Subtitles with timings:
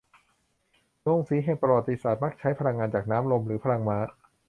[1.01, 3.97] โรงสีแห่งประวัติศาสตร์มักใช้พลังงานจากน้ำลมหรือพลังม้า